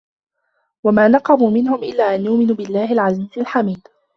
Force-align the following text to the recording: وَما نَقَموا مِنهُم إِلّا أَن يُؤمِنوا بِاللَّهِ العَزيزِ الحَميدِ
وَما 0.83 1.07
نَقَموا 1.07 1.49
مِنهُم 1.49 1.75
إِلّا 1.83 2.15
أَن 2.15 2.25
يُؤمِنوا 2.25 2.55
بِاللَّهِ 2.55 2.91
العَزيزِ 2.93 3.29
الحَميدِ 3.37 3.87